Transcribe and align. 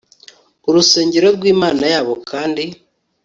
urusengero 0.69 1.27
rw 1.37 1.43
imana 1.53 1.83
yabo 1.93 2.13
kandi 2.29 2.63